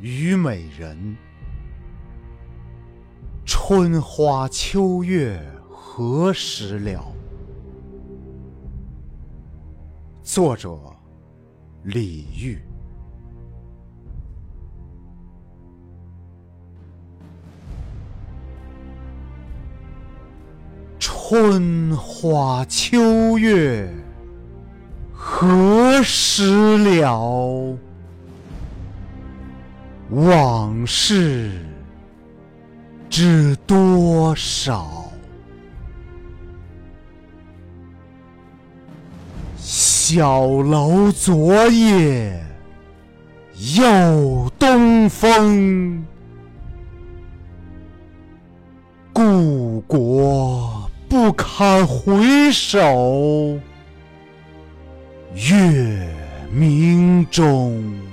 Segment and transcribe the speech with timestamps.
[0.00, 1.16] 虞美人，
[3.46, 5.40] 春花秋月
[5.70, 7.10] 何时了？
[10.22, 10.78] 作者：
[11.84, 12.58] 李煜。
[20.98, 23.88] 春花秋月
[25.12, 27.78] 何时了？
[30.14, 31.50] 往事
[33.10, 35.10] 知多少？
[39.56, 42.40] 小楼昨夜
[43.76, 46.06] 又东风，
[49.12, 53.58] 故国不堪回首
[55.34, 56.08] 月
[56.52, 58.03] 明中。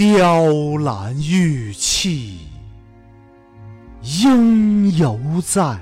[0.00, 0.46] 雕
[0.78, 2.38] 栏玉砌
[4.00, 5.78] 应犹在，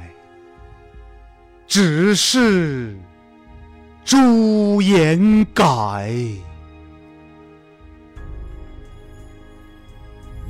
[1.69, 2.99] 只是
[4.05, 6.13] 朱颜改。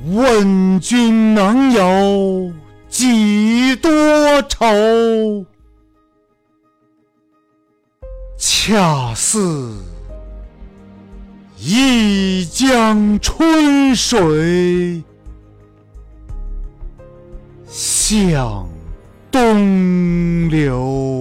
[0.07, 2.51] 问君能有
[2.87, 3.91] 几多
[4.49, 5.45] 愁？
[8.35, 9.75] 恰似
[11.61, 15.03] 一江春水
[17.67, 18.65] 向
[19.29, 21.18] 东流。